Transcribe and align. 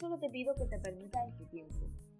solo 0.00 0.18
te 0.18 0.30
pido 0.30 0.54
que 0.56 0.64
te 0.64 0.78
permitas 0.78 1.28
este 1.28 1.44
tiempo. 1.46 1.76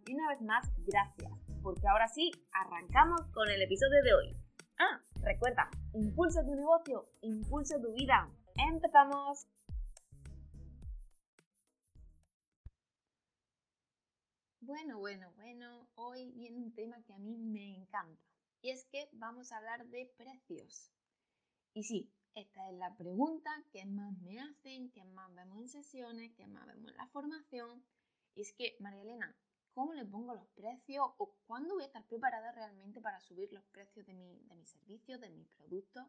Y 0.06 0.14
una 0.14 0.28
vez 0.28 0.42
más, 0.42 0.68
gracias, 0.86 1.32
porque 1.62 1.88
ahora 1.88 2.06
sí, 2.08 2.30
arrancamos 2.52 3.22
con 3.32 3.48
el 3.48 3.62
episodio 3.62 4.02
de 4.02 4.14
hoy. 4.14 4.36
Ah, 4.78 5.00
recuerda, 5.22 5.70
impulsa 5.94 6.44
tu 6.44 6.54
negocio, 6.54 7.08
impulsa 7.22 7.80
tu 7.80 7.92
vida. 7.94 8.30
¡Empezamos! 8.56 9.46
Bueno, 14.60 14.98
bueno, 14.98 15.32
bueno, 15.36 15.88
hoy 15.94 16.32
viene 16.32 16.58
un 16.58 16.74
tema 16.74 17.02
que 17.04 17.14
a 17.14 17.18
mí 17.18 17.38
me 17.38 17.76
encanta. 17.76 18.22
Y 18.60 18.70
es 18.70 18.84
que 18.92 19.08
vamos 19.12 19.52
a 19.52 19.56
hablar 19.56 19.86
de 19.86 20.12
precios. 20.18 20.92
Y 21.72 21.84
sí, 21.84 22.12
esta 22.34 22.70
es 22.70 22.76
la 22.76 22.94
pregunta 22.96 23.50
que 23.72 23.84
más 23.86 24.16
me 24.18 24.40
hacen, 24.40 24.90
que 24.90 25.04
más 25.04 25.34
vemos 25.34 25.60
en 25.60 25.68
sesiones, 25.68 26.32
que 26.34 26.46
más 26.46 26.66
vemos 26.66 26.90
en 26.90 26.96
la 26.96 27.06
formación. 27.08 27.84
Y 28.34 28.42
es 28.42 28.52
que, 28.52 28.76
María 28.80 29.02
Elena, 29.02 29.36
¿cómo 29.72 29.94
le 29.94 30.04
pongo 30.04 30.34
los 30.34 30.48
precios 30.48 31.06
o 31.18 31.34
cuándo 31.46 31.74
voy 31.74 31.84
a 31.84 31.86
estar 31.86 32.06
preparada 32.06 32.52
realmente 32.52 33.00
para 33.00 33.20
subir 33.20 33.52
los 33.52 33.64
precios 33.66 34.06
de, 34.06 34.14
mi, 34.14 34.38
de 34.44 34.54
mis 34.54 34.70
servicios, 34.70 35.20
de 35.20 35.30
mis 35.30 35.48
productos? 35.48 36.06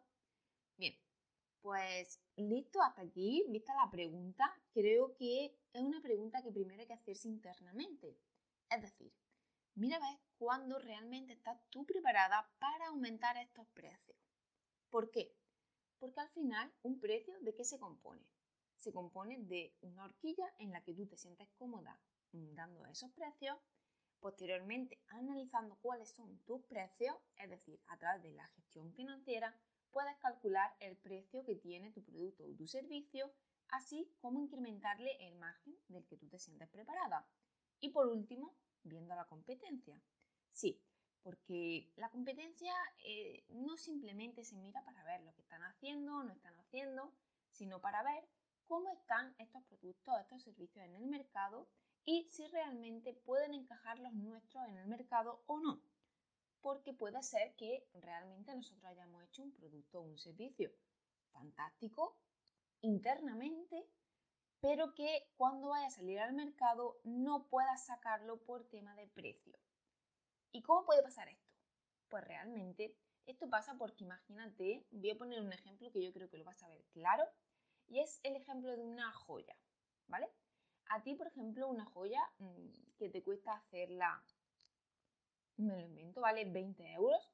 Bien, 0.78 0.96
pues 1.62 2.20
listo 2.36 2.82
hasta 2.82 3.02
aquí, 3.02 3.46
vista 3.50 3.74
la 3.76 3.90
pregunta, 3.90 4.52
creo 4.74 5.16
que 5.16 5.58
es 5.74 5.82
una 5.82 6.02
pregunta 6.02 6.42
que 6.42 6.52
primero 6.52 6.82
hay 6.82 6.88
que 6.88 6.94
hacerse 6.94 7.28
internamente. 7.28 8.18
Es 8.70 8.82
decir, 8.82 9.14
mira 9.76 9.98
a 9.98 10.20
cuándo 10.38 10.80
realmente 10.80 11.34
estás 11.34 11.60
tú 11.70 11.86
preparada 11.86 12.50
para 12.60 12.88
aumentar 12.88 13.38
estos 13.38 13.68
precios. 13.70 14.18
¿Por 14.90 15.12
qué? 15.12 15.36
Porque 16.02 16.20
al 16.20 16.30
final, 16.30 16.74
un 16.82 17.00
precio, 17.00 17.40
¿de 17.42 17.54
qué 17.54 17.64
se 17.64 17.78
compone? 17.78 18.26
Se 18.76 18.92
compone 18.92 19.38
de 19.38 19.72
una 19.82 20.06
horquilla 20.06 20.52
en 20.58 20.72
la 20.72 20.84
que 20.84 20.96
tú 20.96 21.06
te 21.06 21.16
sientes 21.16 21.48
cómoda 21.60 22.02
dando 22.32 22.88
esos 22.88 23.12
precios. 23.12 23.56
Posteriormente, 24.20 25.00
analizando 25.10 25.78
cuáles 25.80 26.10
son 26.10 26.40
tus 26.48 26.64
precios, 26.64 27.16
es 27.38 27.52
decir, 27.52 27.80
a 27.86 27.98
través 28.00 28.24
de 28.24 28.32
la 28.32 28.48
gestión 28.48 28.92
financiera, 28.94 29.56
puedes 29.92 30.18
calcular 30.18 30.76
el 30.80 30.98
precio 30.98 31.46
que 31.46 31.56
tiene 31.56 31.92
tu 31.92 32.04
producto 32.04 32.46
o 32.46 32.56
tu 32.56 32.66
servicio, 32.68 33.32
así 33.70 34.12
como 34.22 34.40
incrementarle 34.40 35.28
el 35.28 35.36
margen 35.36 35.78
del 35.88 36.08
que 36.08 36.18
tú 36.18 36.28
te 36.30 36.40
sientes 36.40 36.68
preparada. 36.70 37.28
Y 37.80 37.90
por 37.92 38.08
último, 38.08 38.56
viendo 38.82 39.14
la 39.14 39.26
competencia. 39.26 40.02
Sí, 40.52 40.82
porque 41.24 41.92
la 41.96 42.10
competencia 42.10 42.74
eh, 43.06 43.44
no 43.50 43.78
simplemente 43.78 44.44
se 44.44 44.56
mira 44.56 44.84
para 44.84 45.04
ver 45.04 45.22
lo 45.22 45.34
que 45.34 45.42
están 45.42 45.64
haciendo 45.64 46.18
o 46.18 46.24
no 46.24 46.32
están 46.32 46.58
haciendo, 46.60 47.14
sino 47.52 47.80
para 47.80 48.04
ver 48.04 48.28
cómo 48.68 48.90
están 48.90 49.36
estos 49.38 49.64
productos, 49.66 50.20
estos 50.22 50.44
servicios 50.44 50.86
en 50.86 50.96
el 50.96 51.06
mercado 51.08 51.68
y 52.06 52.24
si 52.30 52.48
realmente 52.48 53.14
pueden 53.14 53.54
encajar 53.54 54.00
los 54.00 54.14
nuestros 54.14 54.66
en 54.68 54.78
el 54.78 54.88
mercado 54.88 55.44
o 55.46 55.60
no. 55.60 55.82
Porque 56.62 56.94
puede 56.94 57.22
ser 57.22 57.56
que 57.56 57.88
realmente 57.94 58.56
nosotros 58.56 58.86
hayamos 58.86 59.24
hecho 59.24 59.44
un 59.44 59.52
producto 59.52 60.00
o 60.00 60.04
un 60.04 60.18
servicio 60.18 60.72
fantástico 61.32 62.18
internamente, 62.82 63.88
pero 64.60 64.94
que 64.94 65.28
cuando 65.38 65.70
vaya 65.70 65.88
a 65.88 65.92
salir 65.92 66.20
al 66.20 66.34
mercado 66.34 67.00
no 67.04 67.48
pueda 67.48 67.78
sacarlo 67.78 68.42
por 68.44 68.64
tema 68.70 68.96
de 68.96 69.08
precio. 69.08 69.58
¿Y 70.52 70.62
cómo 70.62 70.86
puede 70.86 71.02
pasar 71.02 71.30
esto? 71.30 71.50
Pues 72.10 72.24
realmente 72.26 72.96
esto 73.26 73.50
pasa 73.50 73.76
porque 73.78 74.04
imagínate, 74.04 74.86
voy 74.92 75.12
a 75.12 75.18
poner 75.18 75.40
un 75.42 75.54
ejemplo 75.54 75.92
que 75.92 76.04
yo 76.04 76.12
creo 76.12 76.30
que 76.30 76.38
lo 76.38 76.44
vas 76.44 76.62
a 76.64 76.70
ver 76.70 76.84
claro, 76.92 77.24
y 77.88 78.00
es 78.00 78.20
el 78.24 78.36
ejemplo 78.36 78.76
de 78.76 78.84
una 78.84 79.12
joya, 79.14 79.56
¿vale? 80.08 80.30
A 80.90 81.02
ti, 81.04 81.16
por 81.16 81.28
ejemplo, 81.28 81.68
una 81.68 81.86
joya 81.86 82.22
mm, 82.40 82.98
que 82.98 83.10
te 83.10 83.24
cuesta 83.24 83.54
hacerla, 83.54 84.24
me 85.58 85.76
lo 85.76 85.82
invento, 85.82 86.22
¿vale? 86.22 86.46
20 86.46 86.94
euros, 86.94 87.32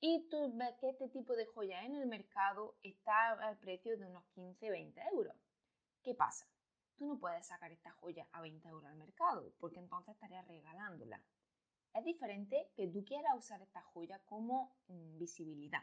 y 0.00 0.28
tú 0.28 0.52
ves 0.54 0.74
que 0.80 0.90
este 0.90 1.08
tipo 1.08 1.34
de 1.34 1.46
joya 1.46 1.84
en 1.84 1.96
el 1.96 2.06
mercado 2.06 2.76
está 2.82 3.32
al 3.32 3.56
precio 3.58 3.96
de 3.96 4.06
unos 4.06 4.24
15, 4.34 4.70
20 4.70 5.00
euros. 5.12 5.34
¿Qué 6.02 6.14
pasa? 6.14 6.46
Tú 6.96 7.06
no 7.06 7.18
puedes 7.18 7.46
sacar 7.46 7.72
esta 7.72 7.90
joya 7.92 8.28
a 8.32 8.40
20 8.40 8.68
euros 8.68 8.90
al 8.90 8.96
mercado, 8.96 9.52
porque 9.58 9.80
entonces 9.80 10.14
estarías 10.14 10.46
regalándola. 10.46 11.22
Es 11.94 12.04
diferente 12.04 12.70
que 12.76 12.86
tú 12.86 13.04
quieras 13.04 13.36
usar 13.36 13.60
esta 13.62 13.82
joya 13.82 14.20
como 14.26 14.76
mm, 14.88 15.18
visibilidad. 15.18 15.82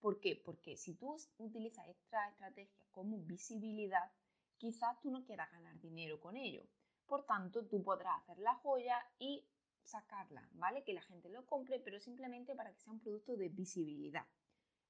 ¿Por 0.00 0.20
qué? 0.20 0.40
Porque 0.44 0.76
si 0.76 0.94
tú 0.94 1.16
utilizas 1.38 1.86
esta 1.88 2.28
estrategia 2.28 2.84
como 2.90 3.18
visibilidad, 3.18 4.10
quizás 4.56 4.98
tú 5.00 5.10
no 5.10 5.24
quieras 5.24 5.50
ganar 5.52 5.78
dinero 5.80 6.20
con 6.20 6.36
ello. 6.36 6.64
Por 7.06 7.26
tanto, 7.26 7.66
tú 7.66 7.82
podrás 7.82 8.22
hacer 8.22 8.38
la 8.38 8.54
joya 8.54 8.98
y 9.18 9.46
sacarla, 9.84 10.48
¿vale? 10.52 10.84
Que 10.84 10.94
la 10.94 11.02
gente 11.02 11.28
lo 11.28 11.44
compre, 11.44 11.80
pero 11.80 12.00
simplemente 12.00 12.54
para 12.54 12.72
que 12.72 12.80
sea 12.80 12.92
un 12.92 13.00
producto 13.00 13.36
de 13.36 13.48
visibilidad. 13.48 14.26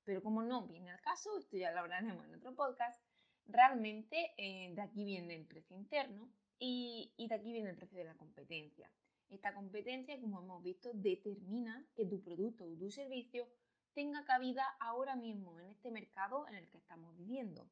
Pero 0.05 0.23
como 0.23 0.43
no 0.43 0.67
viene 0.67 0.91
al 0.91 1.01
caso, 1.01 1.39
esto 1.39 1.57
ya 1.57 1.73
lo 1.73 1.81
hablaremos 1.81 2.25
en 2.27 2.35
otro 2.35 2.55
podcast, 2.55 3.03
realmente 3.47 4.33
eh, 4.37 4.73
de 4.75 4.83
aquí 4.83 5.05
viene 5.05 5.35
el 5.35 5.47
precio 5.47 5.77
interno 5.77 6.31
y 6.59 7.13
de 7.17 7.35
aquí 7.35 7.53
viene 7.53 7.71
el 7.71 7.77
precio 7.77 7.99
de 7.99 8.05
la 8.05 8.17
competencia. 8.17 8.91
Esta 9.31 9.55
competencia, 9.55 10.21
como 10.21 10.41
hemos 10.41 10.61
visto, 10.61 10.91
determina 10.93 11.87
que 11.95 12.05
tu 12.05 12.21
producto 12.21 12.65
o 12.65 12.77
tu 12.77 12.91
servicio 12.91 13.49
tenga 13.95 14.25
cabida 14.25 14.65
ahora 14.81 15.15
mismo 15.15 15.59
en 15.61 15.69
este 15.69 15.93
mercado 15.93 16.49
en 16.49 16.57
el 16.57 16.69
que 16.69 16.79
estamos 16.79 17.17
viviendo. 17.17 17.71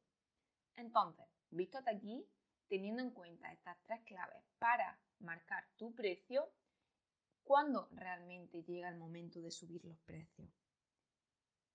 Entonces, 0.77 1.25
visto 1.49 1.77
hasta 1.77 1.91
aquí, 1.91 2.25
teniendo 2.69 3.01
en 3.01 3.11
cuenta 3.11 3.51
estas 3.51 3.77
tres 3.83 4.01
claves 4.05 4.41
para 4.57 4.97
marcar 5.19 5.67
tu 5.75 5.93
precio, 5.93 6.49
¿cuándo 7.43 7.89
realmente 7.91 8.63
llega 8.63 8.87
el 8.87 8.97
momento 8.97 9.41
de 9.41 9.51
subir 9.51 9.83
los 9.83 9.99
precios? 9.99 10.49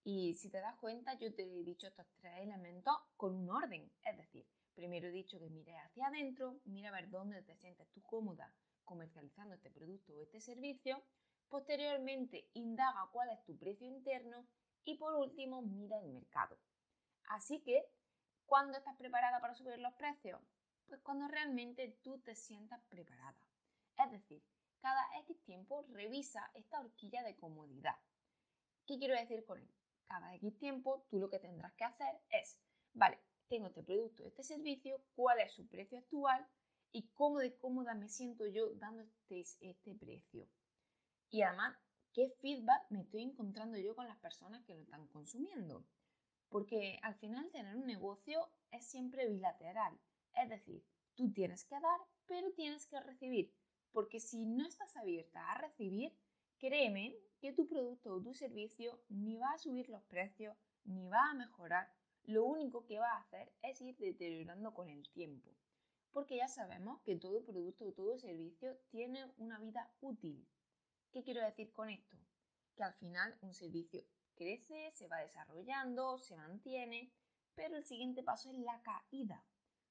Y 0.02 0.32
si 0.34 0.48
te 0.48 0.60
das 0.60 0.76
cuenta, 0.76 1.12
yo 1.18 1.34
te 1.34 1.42
he 1.42 1.62
dicho 1.62 1.86
estos 1.86 2.06
tres 2.16 2.38
elementos 2.38 2.94
con 3.18 3.34
un 3.34 3.50
orden. 3.50 3.90
Es 4.02 4.16
decir, 4.16 4.46
primero 4.74 5.08
he 5.08 5.12
dicho 5.12 5.38
que 5.38 5.50
mires 5.50 5.76
hacia 5.84 6.06
adentro, 6.06 6.58
mira 6.64 6.88
a 6.88 6.92
ver 6.92 7.10
dónde 7.10 7.42
te 7.42 7.54
sientes 7.56 7.86
tú 7.90 8.00
cómoda 8.02 8.50
comercializando 8.84 9.54
este 9.54 9.70
producto 9.70 10.14
o 10.14 10.22
este 10.22 10.40
servicio. 10.40 11.02
Posteriormente, 11.48 12.48
indaga 12.54 13.08
cuál 13.12 13.30
es 13.30 13.44
tu 13.44 13.56
precio 13.56 13.86
interno 13.86 14.46
y 14.84 14.96
por 14.96 15.14
último, 15.14 15.62
mira 15.62 15.98
el 16.00 16.08
mercado. 16.08 16.58
Así 17.28 17.60
que, 17.62 17.86
¿cuándo 18.46 18.76
estás 18.76 18.96
preparada 18.96 19.40
para 19.40 19.54
subir 19.54 19.78
los 19.78 19.94
precios? 19.94 20.40
Pues 20.86 21.00
cuando 21.00 21.28
realmente 21.28 21.98
tú 22.02 22.18
te 22.20 22.34
sientas 22.34 22.82
preparada. 22.88 23.46
Es 24.04 24.10
decir, 24.10 24.42
cada 24.80 25.02
X 25.20 25.42
tiempo 25.44 25.86
revisa 25.88 26.50
esta 26.54 26.80
horquilla 26.80 27.22
de 27.22 27.36
comodidad. 27.36 27.96
¿Qué 28.86 28.98
quiero 28.98 29.14
decir 29.14 29.44
con 29.46 29.58
esto? 29.58 29.82
Cada 30.06 30.34
X 30.34 30.58
tiempo 30.58 31.06
tú 31.08 31.18
lo 31.18 31.30
que 31.30 31.38
tendrás 31.38 31.72
que 31.74 31.84
hacer 31.84 32.20
es, 32.30 32.60
vale, 32.92 33.18
tengo 33.48 33.68
este 33.68 33.82
producto, 33.82 34.24
este 34.26 34.42
servicio, 34.42 35.00
cuál 35.14 35.40
es 35.40 35.52
su 35.52 35.66
precio 35.68 35.98
actual, 35.98 36.46
y 36.94 37.08
cómo 37.14 37.40
de 37.40 37.56
cómoda 37.56 37.92
me 37.94 38.08
siento 38.08 38.46
yo 38.46 38.72
dando 38.76 39.02
este, 39.02 39.40
este 39.60 39.96
precio. 39.96 40.48
Y 41.28 41.42
además, 41.42 41.76
qué 42.12 42.30
feedback 42.40 42.88
me 42.88 43.00
estoy 43.00 43.24
encontrando 43.24 43.76
yo 43.78 43.96
con 43.96 44.06
las 44.06 44.16
personas 44.18 44.64
que 44.64 44.76
lo 44.76 44.82
están 44.82 45.08
consumiendo. 45.08 45.84
Porque 46.48 47.00
al 47.02 47.16
final 47.16 47.50
tener 47.50 47.74
un 47.74 47.86
negocio 47.86 48.48
es 48.70 48.86
siempre 48.86 49.28
bilateral. 49.28 49.98
Es 50.36 50.48
decir, 50.48 50.84
tú 51.16 51.32
tienes 51.32 51.64
que 51.64 51.80
dar, 51.80 52.00
pero 52.26 52.52
tienes 52.52 52.86
que 52.86 53.00
recibir. 53.00 53.52
Porque 53.90 54.20
si 54.20 54.46
no 54.46 54.64
estás 54.64 54.96
abierta 54.96 55.50
a 55.50 55.58
recibir, 55.58 56.16
créeme 56.58 57.16
que 57.40 57.52
tu 57.52 57.66
producto 57.66 58.14
o 58.14 58.22
tu 58.22 58.34
servicio 58.34 59.02
ni 59.08 59.36
va 59.36 59.50
a 59.50 59.58
subir 59.58 59.88
los 59.88 60.04
precios, 60.04 60.56
ni 60.84 61.08
va 61.08 61.28
a 61.30 61.34
mejorar. 61.34 61.92
Lo 62.22 62.44
único 62.44 62.86
que 62.86 63.00
va 63.00 63.10
a 63.14 63.18
hacer 63.18 63.52
es 63.62 63.80
ir 63.80 63.96
deteriorando 63.96 64.72
con 64.72 64.88
el 64.88 65.10
tiempo 65.10 65.56
porque 66.14 66.36
ya 66.36 66.48
sabemos 66.48 67.00
que 67.02 67.16
todo 67.16 67.44
producto 67.44 67.86
o 67.86 67.92
todo 67.92 68.16
servicio 68.16 68.78
tiene 68.88 69.30
una 69.36 69.58
vida 69.58 69.92
útil. 70.00 70.46
¿Qué 71.10 71.24
quiero 71.24 71.42
decir 71.42 71.72
con 71.72 71.90
esto? 71.90 72.16
Que 72.76 72.84
al 72.84 72.94
final 72.94 73.36
un 73.42 73.52
servicio 73.52 74.00
crece, 74.36 74.92
se 74.92 75.08
va 75.08 75.18
desarrollando, 75.18 76.18
se 76.18 76.36
mantiene, 76.36 77.12
pero 77.56 77.76
el 77.76 77.84
siguiente 77.84 78.22
paso 78.22 78.50
es 78.50 78.58
la 78.58 78.80
caída. 78.82 79.44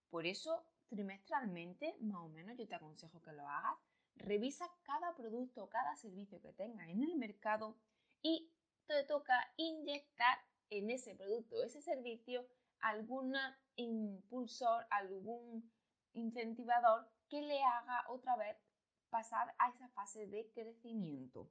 Por 0.09 0.25
eso 0.25 0.65
trimestralmente, 0.87 1.97
más 1.99 2.21
o 2.21 2.29
menos 2.29 2.57
yo 2.57 2.67
te 2.67 2.75
aconsejo 2.75 3.21
que 3.21 3.33
lo 3.33 3.47
hagas, 3.47 3.77
revisa 4.15 4.71
cada 4.83 5.13
producto 5.15 5.65
o 5.65 5.69
cada 5.69 5.95
servicio 5.97 6.39
que 6.39 6.53
tengas 6.53 6.87
en 6.87 7.03
el 7.03 7.17
mercado 7.17 7.75
y 8.21 8.49
te 8.85 9.03
toca 9.03 9.51
inyectar 9.57 10.37
en 10.69 10.89
ese 10.89 11.15
producto 11.15 11.57
o 11.57 11.63
ese 11.63 11.81
servicio 11.81 12.47
algún 12.79 13.35
impulsor, 13.75 14.85
algún 14.89 15.69
incentivador 16.13 17.07
que 17.29 17.41
le 17.41 17.61
haga 17.63 18.05
otra 18.09 18.35
vez 18.37 18.57
pasar 19.09 19.53
a 19.59 19.69
esa 19.69 19.87
fase 19.89 20.27
de 20.27 20.49
crecimiento. 20.53 21.49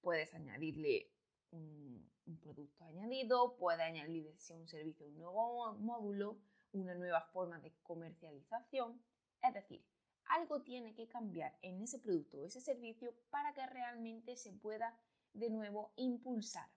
Puedes 0.00 0.34
añadirle 0.34 1.10
un, 1.50 2.10
producto 2.42 2.84
añadido, 2.84 3.56
puedes 3.56 3.80
añadirle 3.80 4.34
un 4.50 4.68
servicio, 4.68 5.06
un 5.06 5.18
nuevo 5.18 5.74
módulo, 5.74 6.38
una 6.72 6.94
nueva 6.94 7.22
forma 7.32 7.58
de 7.60 7.72
comercialización. 7.82 9.00
Es 9.42 9.54
decir, 9.54 9.84
algo 10.26 10.62
tiene 10.62 10.94
que 10.94 11.08
cambiar 11.08 11.56
en 11.62 11.82
ese 11.82 11.98
producto 11.98 12.38
o 12.38 12.46
ese 12.46 12.60
servicio 12.60 13.14
para 13.30 13.52
que 13.54 13.66
realmente 13.66 14.36
se 14.36 14.52
pueda 14.52 14.98
de 15.32 15.50
nuevo 15.50 15.92
impulsar. 15.96 16.68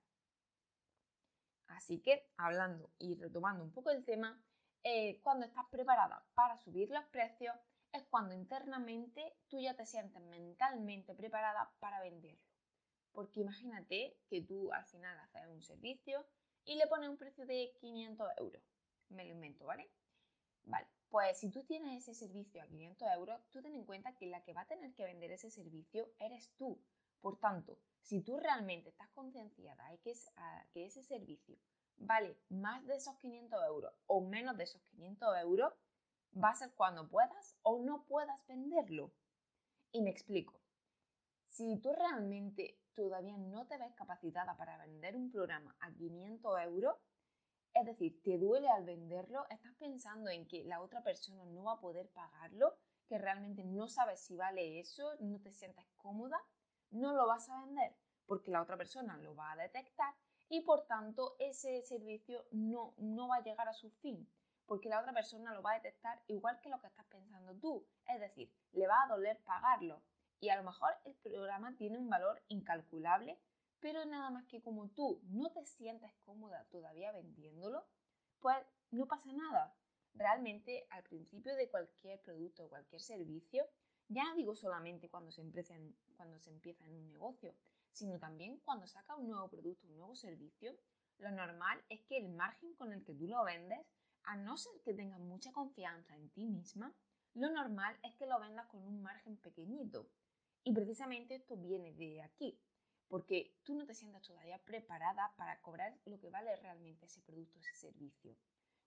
Así 1.67 1.99
que, 1.99 2.29
hablando 2.37 2.91
y 2.97 3.15
retomando 3.15 3.63
un 3.63 3.71
poco 3.71 3.91
el 3.91 4.05
tema, 4.05 4.41
eh, 4.83 5.19
cuando 5.21 5.45
estás 5.45 5.65
preparada 5.69 6.25
para 6.33 6.57
subir 6.57 6.89
los 6.89 7.05
precios 7.05 7.55
es 7.93 8.03
cuando 8.05 8.33
internamente 8.33 9.35
tú 9.47 9.59
ya 9.59 9.75
te 9.75 9.85
sientes 9.85 10.21
mentalmente 10.23 11.15
preparada 11.15 11.71
para 11.79 12.01
venderlo. 12.01 12.45
Porque 13.11 13.41
imagínate 13.41 14.17
que 14.29 14.41
tú 14.41 14.71
al 14.71 14.85
final 14.85 15.17
haces 15.19 15.47
un 15.47 15.63
servicio 15.63 16.25
y 16.65 16.75
le 16.75 16.87
pones 16.87 17.09
un 17.09 17.17
precio 17.17 17.45
de 17.45 17.75
500 17.79 18.29
euros. 18.37 18.63
Me 19.09 19.25
lo 19.25 19.31
invento, 19.31 19.65
¿vale? 19.65 19.89
Vale, 20.65 20.87
pues 21.09 21.39
si 21.39 21.49
tú 21.49 21.63
tienes 21.63 22.03
ese 22.03 22.13
servicio 22.13 22.61
a 22.61 22.67
500 22.67 23.07
euros, 23.15 23.41
tú 23.51 23.61
ten 23.61 23.73
en 23.73 23.85
cuenta 23.85 24.15
que 24.15 24.27
la 24.27 24.43
que 24.43 24.53
va 24.53 24.61
a 24.61 24.67
tener 24.67 24.93
que 24.93 25.05
vender 25.05 25.31
ese 25.31 25.49
servicio 25.49 26.11
eres 26.19 26.51
tú. 26.57 26.79
Por 27.21 27.39
tanto, 27.39 27.79
si 28.01 28.21
tú 28.21 28.37
realmente 28.37 28.89
estás 28.89 29.09
concienciada 29.09 29.89
de 29.89 29.99
que, 29.99 30.13
que 30.73 30.85
ese 30.85 31.03
servicio 31.03 31.57
vale 31.97 32.37
más 32.49 32.85
de 32.85 32.95
esos 32.95 33.15
500 33.17 33.59
euros 33.65 33.93
o 34.07 34.21
menos 34.21 34.57
de 34.57 34.63
esos 34.63 34.81
500 34.83 35.37
euros, 35.39 35.73
va 36.35 36.49
a 36.49 36.55
ser 36.55 36.71
cuando 36.73 37.07
puedas 37.09 37.57
o 37.63 37.79
no 37.79 38.03
puedas 38.05 38.45
venderlo. 38.47 39.11
Y 39.91 40.01
me 40.01 40.09
explico. 40.09 40.61
Si 41.49 41.77
tú 41.79 41.93
realmente 41.93 42.79
todavía 42.95 43.37
no 43.37 43.67
te 43.67 43.77
ves 43.77 43.93
capacitada 43.95 44.55
para 44.57 44.77
vender 44.77 45.15
un 45.15 45.31
programa 45.31 45.75
a 45.79 45.91
500 45.91 46.61
euros, 46.61 46.95
es 47.73 47.85
decir, 47.85 48.21
te 48.23 48.37
duele 48.37 48.69
al 48.69 48.85
venderlo, 48.85 49.45
estás 49.49 49.73
pensando 49.75 50.29
en 50.29 50.47
que 50.47 50.63
la 50.63 50.81
otra 50.81 51.03
persona 51.03 51.45
no 51.45 51.63
va 51.63 51.73
a 51.73 51.79
poder 51.79 52.09
pagarlo, 52.09 52.75
que 53.07 53.17
realmente 53.17 53.63
no 53.63 53.87
sabes 53.87 54.19
si 54.21 54.35
vale 54.35 54.79
eso, 54.79 55.15
no 55.19 55.39
te 55.39 55.51
sientes 55.51 55.85
cómoda, 55.97 56.37
no 56.89 57.13
lo 57.13 57.27
vas 57.27 57.49
a 57.49 57.59
vender 57.65 57.95
porque 58.27 58.51
la 58.51 58.61
otra 58.61 58.77
persona 58.77 59.17
lo 59.17 59.35
va 59.35 59.53
a 59.53 59.55
detectar 59.55 60.13
y 60.49 60.61
por 60.61 60.85
tanto 60.87 61.35
ese 61.39 61.81
servicio 61.81 62.45
no, 62.51 62.93
no 62.97 63.27
va 63.27 63.37
a 63.37 63.43
llegar 63.43 63.67
a 63.67 63.73
su 63.73 63.89
fin 63.89 64.27
porque 64.67 64.89
la 64.89 64.99
otra 64.99 65.13
persona 65.13 65.53
lo 65.53 65.63
va 65.63 65.71
a 65.71 65.75
detectar 65.75 66.21
igual 66.27 66.59
que 66.61 66.69
lo 66.69 66.79
que 66.79 66.87
estás 66.87 67.05
pensando 67.07 67.55
tú. 67.55 67.87
Es 68.05 68.19
decir, 68.19 68.51
le 68.73 68.85
va 68.85 69.01
a 69.03 69.07
doler 69.07 69.39
pagarlo. 69.43 70.03
Y 70.39 70.49
a 70.49 70.57
lo 70.57 70.63
mejor 70.63 70.93
el 71.05 71.15
programa 71.15 71.75
tiene 71.77 71.97
un 71.97 72.09
valor 72.09 72.43
incalculable, 72.49 73.39
pero 73.79 74.05
nada 74.05 74.29
más 74.29 74.45
que 74.45 74.61
como 74.61 74.89
tú 74.89 75.21
no 75.29 75.51
te 75.51 75.65
sientes 75.65 76.11
cómoda 76.25 76.65
todavía 76.69 77.11
vendiéndolo, 77.11 77.85
pues 78.39 78.57
no 78.91 79.07
pasa 79.07 79.31
nada. 79.31 79.73
Realmente 80.13 80.85
al 80.89 81.03
principio 81.03 81.55
de 81.55 81.69
cualquier 81.69 82.19
producto 82.21 82.65
o 82.65 82.69
cualquier 82.69 83.01
servicio, 83.01 83.65
ya 84.09 84.25
no 84.25 84.35
digo 84.35 84.53
solamente 84.55 85.09
cuando 85.09 85.31
se, 85.31 85.41
empieza 85.41 85.75
cuando 86.17 86.39
se 86.39 86.49
empieza 86.49 86.85
en 86.85 86.93
un 86.93 87.07
negocio, 87.07 87.53
sino 87.97 88.19
también 88.19 88.59
cuando 88.59 88.85
saca 88.85 89.15
un 89.15 89.27
nuevo 89.27 89.49
producto, 89.49 89.87
un 89.87 89.97
nuevo 89.97 90.15
servicio, 90.15 90.77
lo 91.17 91.31
normal 91.31 91.83
es 91.89 92.01
que 92.03 92.17
el 92.17 92.29
margen 92.29 92.75
con 92.75 92.93
el 92.93 93.03
que 93.03 93.15
tú 93.15 93.27
lo 93.27 93.43
vendes 93.43 93.79
a 94.23 94.37
no 94.37 94.55
ser 94.55 94.73
que 94.83 94.93
tengas 94.93 95.19
mucha 95.19 95.51
confianza 95.51 96.15
en 96.15 96.29
ti 96.29 96.45
misma, 96.45 96.93
lo 97.33 97.49
normal 97.49 97.97
es 98.03 98.13
que 98.15 98.27
lo 98.27 98.39
vendas 98.39 98.67
con 98.67 98.83
un 98.83 99.01
margen 99.01 99.37
pequeñito. 99.37 100.07
Y 100.63 100.73
precisamente 100.73 101.35
esto 101.35 101.57
viene 101.57 101.93
de 101.93 102.21
aquí, 102.21 102.59
porque 103.07 103.55
tú 103.63 103.73
no 103.73 103.85
te 103.85 103.95
sientas 103.95 104.21
todavía 104.21 104.59
preparada 104.59 105.33
para 105.35 105.59
cobrar 105.61 105.97
lo 106.05 106.19
que 106.19 106.29
vale 106.29 106.55
realmente 106.57 107.05
ese 107.05 107.21
producto, 107.21 107.57
ese 107.59 107.73
servicio. 107.75 108.35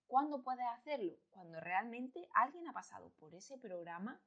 ¿Cuándo 0.07 0.43
puedes 0.43 0.67
hacerlo? 0.77 1.17
Cuando 1.31 1.59
realmente 1.59 2.29
alguien 2.35 2.69
ha 2.69 2.73
pasado 2.73 3.11
por 3.19 3.35
ese 3.35 3.59
programa, 3.59 4.21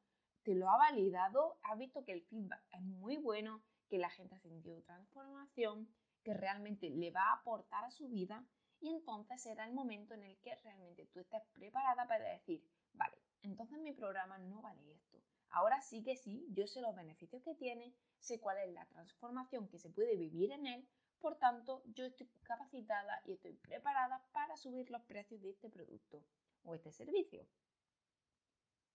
te 0.43 0.55
lo 0.55 0.69
ha 0.69 0.77
validado, 0.77 1.57
ha 1.63 1.75
visto 1.75 2.03
que 2.03 2.11
el 2.11 2.23
feedback 2.23 2.63
es 2.71 2.81
muy 2.81 3.15
bueno, 3.17 3.63
que 3.93 3.99
la 3.99 4.09
gente 4.09 4.33
ha 4.33 4.39
sentido 4.39 4.81
transformación, 4.81 5.87
que 6.23 6.33
realmente 6.33 6.89
le 6.89 7.11
va 7.11 7.29
a 7.29 7.33
aportar 7.33 7.83
a 7.83 7.91
su 7.91 8.09
vida 8.09 8.43
y 8.79 8.89
entonces 8.89 9.39
será 9.39 9.67
el 9.67 9.73
momento 9.75 10.15
en 10.15 10.23
el 10.23 10.35
que 10.39 10.55
realmente 10.63 11.05
tú 11.13 11.19
estés 11.19 11.43
preparada 11.53 12.07
para 12.07 12.27
decir, 12.27 12.67
vale, 12.93 13.15
entonces 13.43 13.77
mi 13.77 13.91
programa 13.93 14.39
no 14.39 14.63
vale 14.63 14.95
esto. 14.95 15.19
Ahora 15.51 15.79
sí 15.81 16.01
que 16.01 16.15
sí, 16.15 16.43
yo 16.49 16.65
sé 16.65 16.81
los 16.81 16.95
beneficios 16.95 17.43
que 17.43 17.53
tiene, 17.53 17.93
sé 18.17 18.39
cuál 18.39 18.57
es 18.57 18.73
la 18.73 18.87
transformación 18.87 19.69
que 19.69 19.77
se 19.77 19.91
puede 19.91 20.15
vivir 20.15 20.51
en 20.53 20.65
él, 20.65 20.89
por 21.19 21.37
tanto 21.37 21.83
yo 21.85 22.03
estoy 22.03 22.27
capacitada 22.41 23.21
y 23.25 23.33
estoy 23.33 23.53
preparada 23.53 24.25
para 24.31 24.57
subir 24.57 24.89
los 24.89 25.03
precios 25.03 25.39
de 25.39 25.51
este 25.51 25.69
producto 25.69 26.25
o 26.63 26.73
este 26.73 26.91
servicio. 26.91 27.45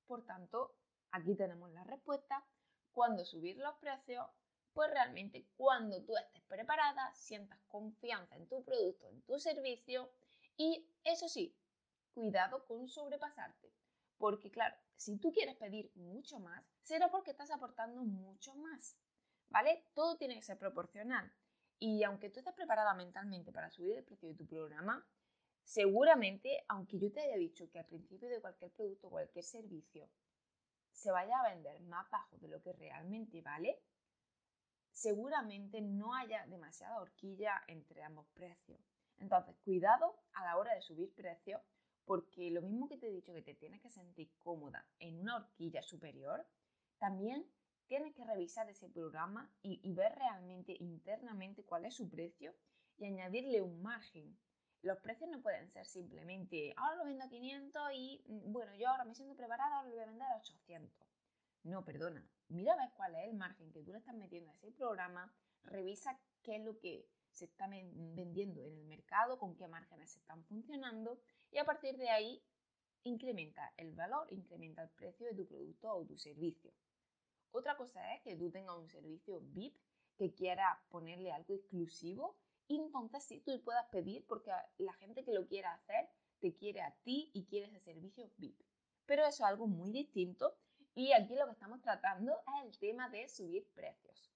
Por 0.08 0.26
tanto, 0.26 0.74
aquí 1.12 1.36
tenemos 1.36 1.70
la 1.70 1.84
respuesta. 1.84 2.44
Cuando 2.90 3.24
subir 3.24 3.58
los 3.58 3.76
precios 3.76 4.26
pues 4.78 4.92
realmente 4.92 5.44
cuando 5.56 6.04
tú 6.04 6.16
estés 6.16 6.40
preparada, 6.42 7.12
sientas 7.12 7.58
confianza 7.66 8.36
en 8.36 8.46
tu 8.46 8.62
producto, 8.62 9.08
en 9.08 9.20
tu 9.22 9.36
servicio 9.40 10.08
y 10.56 10.88
eso 11.02 11.28
sí, 11.28 11.52
cuidado 12.14 12.64
con 12.64 12.86
sobrepasarte. 12.88 13.72
Porque 14.18 14.52
claro, 14.52 14.76
si 14.94 15.18
tú 15.18 15.32
quieres 15.32 15.56
pedir 15.56 15.90
mucho 15.96 16.38
más, 16.38 16.64
será 16.84 17.10
porque 17.10 17.32
estás 17.32 17.50
aportando 17.50 18.04
mucho 18.04 18.54
más. 18.54 18.96
¿Vale? 19.48 19.84
Todo 19.94 20.16
tiene 20.16 20.36
que 20.36 20.44
ser 20.44 20.60
proporcional. 20.60 21.28
Y 21.80 22.04
aunque 22.04 22.30
tú 22.30 22.38
estés 22.38 22.54
preparada 22.54 22.94
mentalmente 22.94 23.50
para 23.50 23.70
subir 23.70 23.96
el 23.96 24.04
precio 24.04 24.28
de 24.28 24.36
tu 24.36 24.46
programa, 24.46 25.04
seguramente, 25.64 26.64
aunque 26.68 27.00
yo 27.00 27.10
te 27.10 27.22
haya 27.22 27.36
dicho 27.36 27.68
que 27.68 27.80
al 27.80 27.86
principio 27.86 28.28
de 28.28 28.40
cualquier 28.40 28.70
producto 28.70 29.10
cualquier 29.10 29.44
servicio 29.44 30.08
se 30.92 31.10
vaya 31.10 31.36
a 31.40 31.50
vender 31.52 31.80
más 31.80 32.08
bajo 32.10 32.38
de 32.38 32.46
lo 32.46 32.62
que 32.62 32.72
realmente 32.74 33.42
vale, 33.42 33.82
seguramente 34.98 35.80
no 35.80 36.12
haya 36.12 36.44
demasiada 36.46 37.00
horquilla 37.00 37.62
entre 37.68 38.02
ambos 38.02 38.26
precios. 38.34 38.80
Entonces, 39.18 39.54
cuidado 39.64 40.18
a 40.32 40.44
la 40.44 40.56
hora 40.56 40.74
de 40.74 40.82
subir 40.82 41.14
precios, 41.14 41.60
porque 42.04 42.50
lo 42.50 42.62
mismo 42.62 42.88
que 42.88 42.96
te 42.96 43.06
he 43.06 43.12
dicho 43.12 43.32
que 43.32 43.42
te 43.42 43.54
tienes 43.54 43.80
que 43.80 43.90
sentir 43.90 44.28
cómoda 44.40 44.84
en 44.98 45.20
una 45.20 45.36
horquilla 45.36 45.82
superior, 45.82 46.44
también 46.98 47.46
tienes 47.86 48.12
que 48.14 48.24
revisar 48.24 48.68
ese 48.68 48.88
programa 48.88 49.48
y, 49.62 49.80
ver 49.92 50.16
realmente 50.16 50.76
internamente 50.80 51.62
cuál 51.62 51.84
es 51.84 51.94
su 51.94 52.10
precio 52.10 52.52
y 52.96 53.06
añadirle 53.06 53.62
un 53.62 53.80
margen. 53.80 54.36
Los 54.82 54.98
precios 54.98 55.30
no 55.30 55.40
pueden 55.40 55.70
ser 55.70 55.86
simplemente, 55.86 56.74
ahora 56.76 56.96
lo 56.96 57.04
vendo 57.04 57.24
a 57.24 57.28
500 57.28 57.82
y 57.94 58.22
mm, 58.26 58.52
bueno, 58.52 58.74
yo 58.74 58.88
ahora 58.88 59.04
me 59.04 59.14
siento 59.14 59.36
preparada, 59.36 59.76
ahora 59.76 59.88
lo 59.88 59.94
voy 59.94 60.02
a 60.02 60.06
vender 60.06 60.28
a 60.28 60.36
800. 60.36 61.07
No, 61.68 61.84
perdona. 61.84 62.26
Mira 62.48 62.72
a 62.72 62.76
ver 62.76 62.90
cuál 62.96 63.14
es 63.14 63.28
el 63.28 63.34
margen 63.34 63.70
que 63.72 63.82
tú 63.82 63.92
le 63.92 63.98
estás 63.98 64.14
metiendo 64.14 64.50
a 64.50 64.54
ese 64.54 64.70
programa. 64.70 65.30
Revisa 65.64 66.18
qué 66.42 66.56
es 66.56 66.64
lo 66.64 66.78
que 66.78 67.06
se 67.30 67.44
está 67.44 67.68
vendiendo 67.68 68.64
en 68.64 68.78
el 68.78 68.86
mercado, 68.86 69.38
con 69.38 69.54
qué 69.54 69.68
márgenes 69.68 70.12
se 70.12 70.18
están 70.18 70.42
funcionando 70.44 71.20
y 71.52 71.58
a 71.58 71.66
partir 71.66 71.98
de 71.98 72.08
ahí 72.08 72.42
incrementa 73.04 73.74
el 73.76 73.92
valor, 73.94 74.32
incrementa 74.32 74.82
el 74.82 74.88
precio 74.88 75.26
de 75.26 75.34
tu 75.34 75.46
producto 75.46 75.94
o 75.94 76.06
tu 76.06 76.16
servicio. 76.16 76.72
Otra 77.50 77.76
cosa 77.76 78.14
es 78.14 78.22
que 78.22 78.34
tú 78.34 78.50
tengas 78.50 78.76
un 78.78 78.88
servicio 78.88 79.42
VIP 79.42 79.76
que 80.16 80.32
quiera 80.32 80.82
ponerle 80.88 81.32
algo 81.32 81.54
exclusivo 81.54 82.34
y 82.66 82.80
entonces 82.80 83.22
sí 83.24 83.42
tú 83.44 83.62
puedas 83.62 83.86
pedir 83.90 84.26
porque 84.26 84.52
la 84.78 84.94
gente 84.94 85.22
que 85.22 85.34
lo 85.34 85.46
quiera 85.46 85.74
hacer 85.74 86.08
te 86.40 86.54
quiere 86.54 86.80
a 86.80 86.94
ti 87.04 87.30
y 87.34 87.44
quiere 87.44 87.66
ese 87.66 87.80
servicio 87.80 88.30
VIP. 88.38 88.58
Pero 89.04 89.22
eso 89.22 89.44
es 89.44 89.50
algo 89.50 89.66
muy 89.66 89.92
distinto 89.92 90.56
y 90.98 91.12
aquí 91.12 91.36
lo 91.36 91.46
que 91.46 91.52
estamos 91.52 91.80
tratando 91.80 92.42
es 92.58 92.64
el 92.64 92.78
tema 92.80 93.08
de 93.08 93.28
subir 93.28 93.64
precios. 93.72 94.32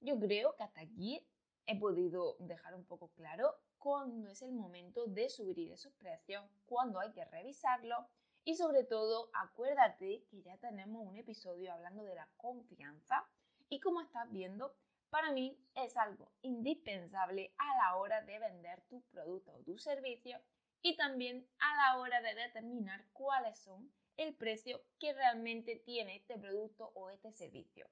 Yo 0.00 0.20
creo 0.20 0.54
que 0.54 0.62
hasta 0.62 0.82
aquí 0.82 1.26
he 1.66 1.76
podido 1.80 2.36
dejar 2.38 2.76
un 2.76 2.84
poco 2.84 3.08
claro 3.08 3.56
cuándo 3.78 4.30
es 4.30 4.40
el 4.40 4.52
momento 4.52 5.06
de 5.06 5.28
subir 5.28 5.72
esos 5.72 5.92
precios, 5.94 6.44
cuándo 6.66 7.00
hay 7.00 7.10
que 7.10 7.24
revisarlo 7.24 8.06
y 8.44 8.54
sobre 8.54 8.84
todo 8.84 9.30
acuérdate 9.32 10.22
que 10.30 10.42
ya 10.42 10.56
tenemos 10.58 11.04
un 11.04 11.16
episodio 11.16 11.72
hablando 11.72 12.04
de 12.04 12.14
la 12.14 12.28
confianza 12.36 13.28
y 13.68 13.80
como 13.80 14.00
estás 14.00 14.30
viendo, 14.30 14.76
para 15.10 15.32
mí 15.32 15.58
es 15.74 15.96
algo 15.96 16.30
indispensable 16.42 17.52
a 17.58 17.76
la 17.78 17.96
hora 17.96 18.22
de 18.22 18.38
vender 18.38 18.80
tu 18.82 19.02
producto 19.10 19.52
o 19.56 19.64
tu 19.64 19.76
servicio 19.76 20.38
y 20.82 20.96
también 20.96 21.48
a 21.58 21.74
la 21.74 21.98
hora 21.98 22.20
de 22.22 22.36
determinar 22.36 23.04
cuáles 23.12 23.58
son 23.58 23.90
el 24.16 24.34
precio 24.34 24.80
que 24.98 25.12
realmente 25.12 25.76
tiene 25.76 26.16
este 26.16 26.38
producto 26.38 26.90
o 26.94 27.10
este 27.10 27.32
servicio. 27.32 27.86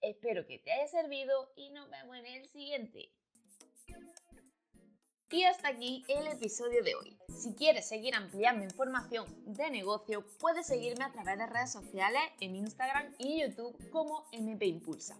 Espero 0.00 0.46
que 0.46 0.58
te 0.58 0.72
haya 0.72 0.88
servido 0.88 1.52
y 1.56 1.70
nos 1.70 1.90
vemos 1.90 2.16
en 2.16 2.26
el 2.26 2.48
siguiente. 2.48 3.10
Y 5.32 5.44
hasta 5.44 5.68
aquí 5.68 6.04
el 6.08 6.26
episodio 6.26 6.82
de 6.82 6.96
hoy. 6.96 7.16
Si 7.38 7.54
quieres 7.54 7.88
seguir 7.88 8.14
ampliando 8.16 8.64
información 8.64 9.26
de 9.46 9.70
negocio, 9.70 10.26
puedes 10.40 10.66
seguirme 10.66 11.04
a 11.04 11.12
través 11.12 11.38
de 11.38 11.46
redes 11.46 11.70
sociales 11.70 12.20
en 12.40 12.56
Instagram 12.56 13.14
y 13.18 13.42
YouTube 13.42 13.76
como 13.90 14.26
MP 14.32 14.66
Impulsa. 14.66 15.16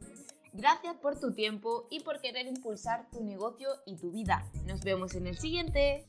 Gracias 0.53 0.97
por 0.97 1.21
tu 1.21 1.33
tiempo 1.33 1.87
y 1.91 2.01
por 2.01 2.21
querer 2.21 2.47
impulsar 2.47 3.09
tu 3.11 3.23
negocio 3.23 3.69
y 3.87 3.97
tu 3.97 4.11
vida. 4.11 4.51
Nos 4.67 4.83
vemos 4.83 5.15
en 5.15 5.29
el 5.29 5.39
siguiente. 5.39 6.05